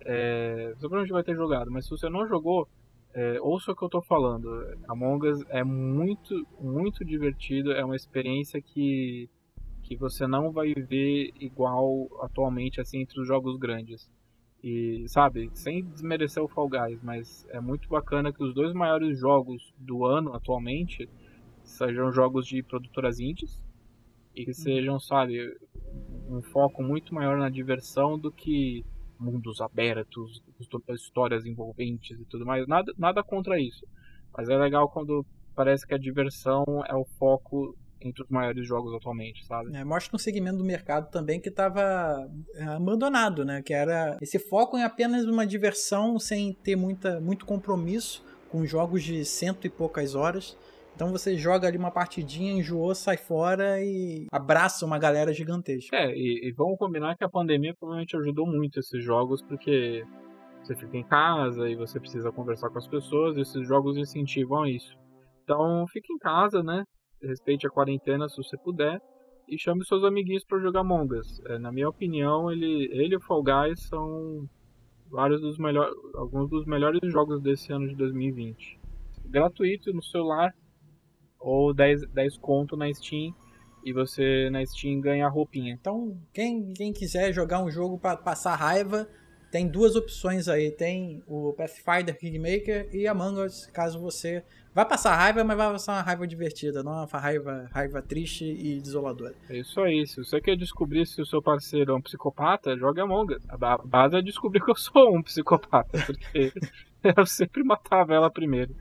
[0.00, 2.68] é, você provavelmente vai ter jogado, mas se você não jogou,
[3.14, 4.48] é, ouça o que eu tô falando.
[4.88, 9.30] Among Us é muito, muito divertido, é uma experiência que,
[9.82, 14.10] que você não vai ver igual atualmente assim entre os jogos grandes.
[14.62, 19.18] E, sabe, sem desmerecer o Fall Guys, mas é muito bacana que os dois maiores
[19.18, 21.08] jogos do ano atualmente
[21.62, 23.62] sejam jogos de produtoras indies
[24.34, 24.54] e que uhum.
[24.54, 25.54] sejam, sabe,
[26.28, 28.84] um foco muito maior na diversão do que
[29.18, 30.42] mundos abertos,
[30.90, 32.66] histórias envolventes e tudo mais.
[32.66, 33.86] Nada, nada contra isso.
[34.36, 38.94] Mas é legal quando parece que a diversão é o foco entre os maiores jogos
[38.94, 39.74] atualmente, sabe?
[39.74, 43.62] É, mostra um segmento do mercado também que estava é, abandonado, né?
[43.62, 49.02] Que era esse foco em apenas uma diversão sem ter muita, muito compromisso com jogos
[49.02, 50.56] de cento e poucas horas.
[50.94, 55.96] Então você joga ali uma partidinha, enjoou, sai fora e abraça uma galera gigantesca.
[55.96, 60.04] É, e, e vamos combinar que a pandemia provavelmente ajudou muito esses jogos, porque
[60.62, 64.66] você fica em casa e você precisa conversar com as pessoas, e esses jogos incentivam
[64.66, 64.96] isso.
[65.42, 66.84] Então fique em casa, né?
[67.20, 69.00] Respeite a quarentena se você puder.
[69.48, 71.40] E chame seus amiguinhos para jogar Among Us.
[71.46, 74.48] É, na minha opinião, ele, ele e o Fall Guys são
[75.10, 78.80] vários dos melhores, alguns dos melhores jogos desse ano de 2020.
[79.26, 80.54] Gratuito no celular,
[81.44, 83.34] ou 10, 10 conto na Steam
[83.84, 85.72] e você na Steam ganha roupinha.
[85.72, 89.06] Então, quem, quem quiser jogar um jogo para passar raiva,
[89.54, 90.72] tem duas opções aí.
[90.72, 94.42] Tem o Pathfinder Kingmaker e Among Us, caso você
[94.74, 98.80] vai passar raiva, mas vai passar uma raiva divertida, não uma raiva, raiva triste e
[98.80, 99.32] desoladora.
[99.48, 100.04] É isso aí.
[100.08, 103.42] Se você quer descobrir se o seu parceiro é um psicopata, joga Among Us.
[103.48, 106.52] A base é descobrir que eu sou um psicopata, porque
[107.16, 108.74] eu sempre matava ela primeiro.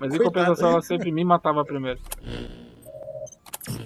[0.00, 2.00] Mas em compensação, ela sempre me matava primeiro.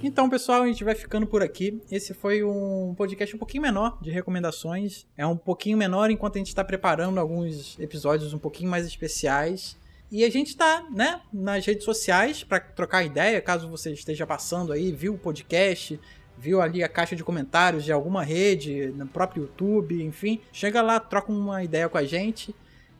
[0.03, 1.81] Então, pessoal, a gente vai ficando por aqui.
[1.91, 5.07] Esse foi um podcast um pouquinho menor de recomendações.
[5.17, 9.77] É um pouquinho menor enquanto a gente está preparando alguns episódios um pouquinho mais especiais.
[10.11, 14.73] E a gente está, né, nas redes sociais para trocar ideia, caso você esteja passando
[14.73, 16.01] aí, viu o podcast,
[16.37, 20.99] viu ali a caixa de comentários de alguma rede, no próprio YouTube, enfim, chega lá,
[20.99, 22.55] troca uma ideia com a gente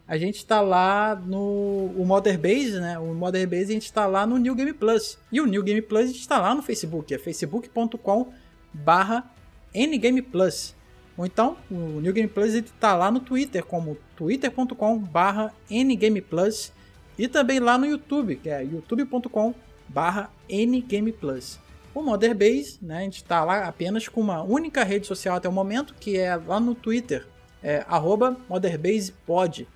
[0.09, 2.99] a gente está lá no o Mother Base, né?
[2.99, 5.19] O Mother Base a gente está lá no New Game Plus.
[5.31, 8.33] E o New Game Plus a gente está lá no Facebook, é facebook.com
[8.73, 9.31] barra
[9.75, 10.75] ngameplus.
[11.15, 16.73] Ou então, o New Game Plus está lá no Twitter, como twitter.com barra ngameplus.
[17.19, 19.53] E também lá no YouTube, que é youtube.com
[19.89, 21.59] barra ngameplus.
[21.95, 25.49] O Mother Base, né, a gente está lá apenas com uma única rede social até
[25.49, 27.27] o momento, que é lá no Twitter,
[27.63, 29.67] é arroba MotherBasePod.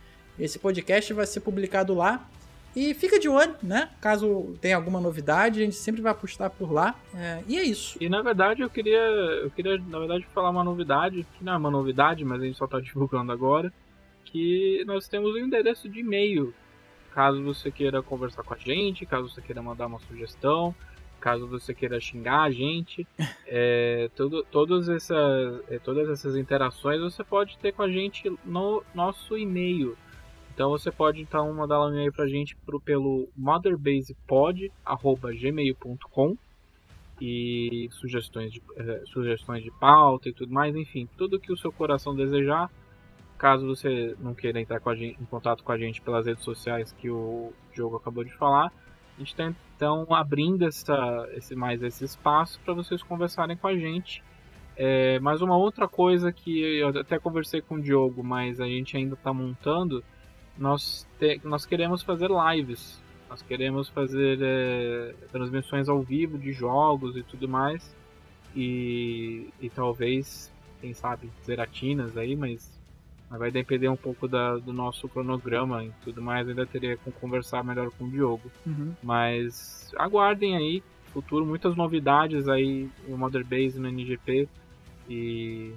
[0.43, 2.29] Esse podcast vai ser publicado lá
[2.75, 3.91] E fica de olho, né?
[4.01, 6.97] Caso tenha alguma novidade, a gente sempre vai postar por lá.
[7.15, 7.97] É, e é isso.
[8.01, 11.57] E na verdade eu queria, eu queria, na verdade, falar uma novidade, que não é
[11.57, 13.73] uma novidade, mas a gente só tá divulgando agora,
[14.25, 16.53] que nós temos um endereço de e-mail.
[17.15, 20.75] Caso você queira conversar com a gente, caso você queira mandar uma sugestão,
[21.21, 23.07] caso você queira xingar a gente,
[23.47, 28.83] é, tudo, todas, essas, é, todas essas interações você pode ter com a gente no
[28.93, 29.97] nosso e-mail.
[30.55, 36.37] Então você pode então mandar um e-mail pra gente pro, pelo motherbasepod.gmail.com
[37.21, 41.73] e sugestões de, eh, sugestões de pauta e tudo mais, enfim, tudo que o seu
[41.73, 42.71] coração desejar.
[43.39, 47.09] Caso você não queira entrar gente, em contato com a gente pelas redes sociais que
[47.09, 48.71] o jogo acabou de falar,
[49.17, 53.77] a gente está então abrindo essa, esse, mais esse espaço para vocês conversarem com a
[53.77, 54.23] gente.
[54.77, 58.97] É, mas uma outra coisa que eu até conversei com o Diogo, mas a gente
[58.97, 60.03] ainda está montando,
[60.59, 63.01] nós, te, nós queremos fazer lives.
[63.29, 67.95] Nós queremos fazer é, transmissões ao vivo de jogos e tudo mais.
[68.55, 72.79] E, e talvez, quem sabe, zeratinas aí, mas,
[73.31, 76.47] mas vai depender um pouco da, do nosso cronograma e tudo mais.
[76.47, 78.51] Ainda teria que conversar melhor com o Diogo.
[78.67, 78.93] Uhum.
[79.03, 84.47] Mas aguardem aí, futuro, muitas novidades aí no Mother Base no NGP.
[85.09, 85.73] E,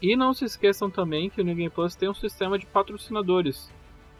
[0.00, 3.68] e não se esqueçam também que o New Game Plus tem um sistema de patrocinadores.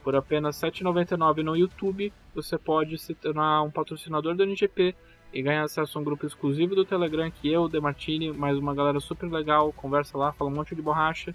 [0.02, 4.94] Por apenas R$ 7,99 no YouTube, você pode se tornar um patrocinador do NGP
[5.32, 8.98] e ganhar acesso a um grupo exclusivo do Telegram que eu, Demartini, mais uma galera
[8.98, 11.34] super legal, conversa lá, fala um monte de borracha.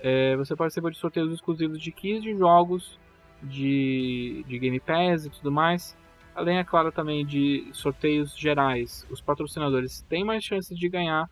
[0.00, 2.98] É, você participa de sorteios exclusivos de 15 jogos
[3.42, 5.96] de, de Game Pass e tudo mais.
[6.34, 9.06] Além, é claro, também de sorteios gerais.
[9.10, 11.28] Os patrocinadores têm mais chances de ganhar.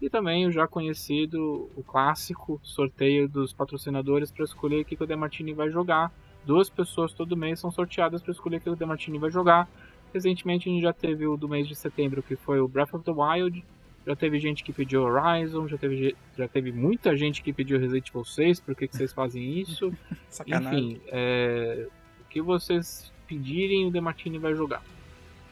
[0.00, 5.06] E também o já conhecido, o clássico sorteio dos patrocinadores para escolher o que o
[5.06, 6.12] Demartini vai jogar
[6.44, 9.68] duas pessoas todo mês são sorteadas para escolher o que o Demartini vai jogar.
[10.12, 13.04] Recentemente a gente já teve o do mês de setembro, que foi o Breath of
[13.04, 13.64] the Wild.
[14.06, 18.08] Já teve gente que pediu Horizon, já teve, já teve muita gente que pediu Resident
[18.08, 19.92] Evil 6, por que, que vocês fazem isso?
[20.46, 21.86] Enfim, é,
[22.20, 24.82] o que vocês pedirem, o Demartini vai jogar.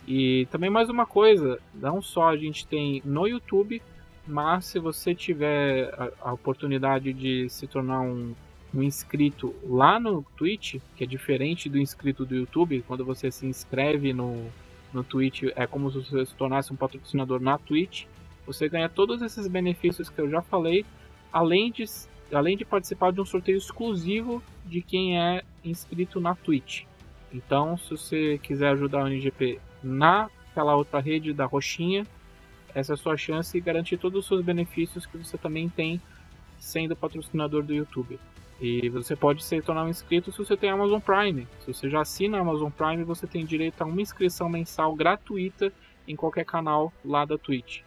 [0.07, 3.83] E também mais uma coisa, não só a gente tem no YouTube,
[4.29, 8.35] mas se você tiver a, a oportunidade de se tornar um
[8.75, 13.47] um inscrito lá no Twitch, que é diferente do inscrito do YouTube, quando você se
[13.47, 14.47] inscreve no,
[14.93, 18.05] no Twitch, é como se você se tornasse um patrocinador na Twitch.
[18.47, 20.85] Você ganha todos esses benefícios que eu já falei,
[21.33, 21.85] além de,
[22.33, 26.85] além de participar de um sorteio exclusivo de quem é inscrito na Twitch.
[27.33, 32.07] Então, se você quiser ajudar o NGP naquela outra rede da roxinha,
[32.79, 36.01] essa é a sua chance e garantir todos os seus benefícios que você também tem
[36.59, 38.19] sendo patrocinador do YouTube.
[38.61, 41.47] E você pode se tornar um inscrito se você tem Amazon Prime.
[41.61, 45.73] Se você já assina a Amazon Prime, você tem direito a uma inscrição mensal gratuita
[46.07, 47.81] em qualquer canal lá da Twitch.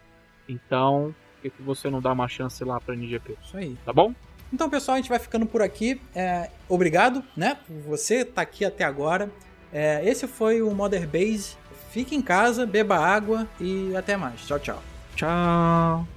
[0.47, 3.37] Então, por que, você não dá uma chance lá pra NGP?
[3.43, 3.77] Isso aí.
[3.85, 4.13] Tá bom?
[4.53, 6.01] Então, pessoal, a gente vai ficando por aqui.
[6.13, 9.31] É, obrigado, né, por você estar tá aqui até agora.
[9.71, 11.60] É, esse foi o Mother Base.
[11.91, 14.41] Fique em casa, beba água e até mais.
[14.47, 14.81] Tchau, tchau.
[15.15, 16.07] Tchau.